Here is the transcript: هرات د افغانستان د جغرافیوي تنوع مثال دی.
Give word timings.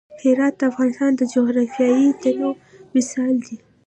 هرات 0.21 0.53
د 0.59 0.61
افغانستان 0.71 1.11
د 1.15 1.21
جغرافیوي 1.33 2.07
تنوع 2.21 2.55
مثال 2.95 3.33
دی. 3.45 3.55